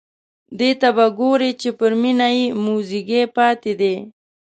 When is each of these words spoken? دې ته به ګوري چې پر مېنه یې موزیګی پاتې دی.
دې 0.59 0.71
ته 0.81 0.89
به 0.95 1.05
ګوري 1.19 1.51
چې 1.61 1.69
پر 1.79 1.91
مېنه 2.01 2.27
یې 2.37 2.45
موزیګی 2.63 3.23
پاتې 3.35 3.71
دی. 3.79 3.95